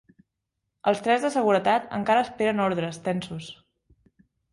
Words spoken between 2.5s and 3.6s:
ordres, tensos.